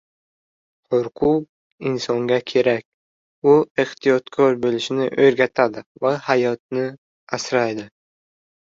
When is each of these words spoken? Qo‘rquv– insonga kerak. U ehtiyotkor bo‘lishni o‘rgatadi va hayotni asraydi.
Qo‘rquv– 0.93 1.35
insonga 1.89 2.39
kerak. 2.53 2.85
U 3.53 3.55
ehtiyotkor 3.85 4.59
bo‘lishni 4.65 5.09
o‘rgatadi 5.29 5.89
va 6.09 6.19
hayotni 6.31 6.91
asraydi. 7.41 7.91